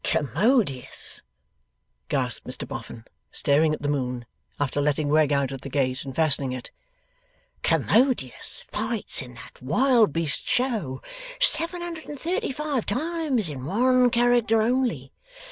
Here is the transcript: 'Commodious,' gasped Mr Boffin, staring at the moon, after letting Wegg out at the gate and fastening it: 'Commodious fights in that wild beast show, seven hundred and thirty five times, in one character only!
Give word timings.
'Commodious,' 0.03 1.21
gasped 2.09 2.47
Mr 2.47 2.67
Boffin, 2.67 3.05
staring 3.31 3.71
at 3.71 3.83
the 3.83 3.87
moon, 3.87 4.25
after 4.59 4.81
letting 4.81 5.09
Wegg 5.09 5.31
out 5.31 5.51
at 5.51 5.61
the 5.61 5.69
gate 5.69 6.03
and 6.03 6.15
fastening 6.15 6.51
it: 6.53 6.71
'Commodious 7.61 8.65
fights 8.71 9.21
in 9.21 9.35
that 9.35 9.61
wild 9.61 10.11
beast 10.11 10.47
show, 10.47 11.03
seven 11.39 11.81
hundred 11.83 12.05
and 12.09 12.19
thirty 12.19 12.51
five 12.51 12.83
times, 12.87 13.47
in 13.47 13.63
one 13.67 14.09
character 14.09 14.59
only! 14.59 15.13